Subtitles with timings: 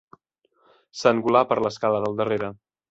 [1.03, 2.55] S'engolà per l'escala del darrere.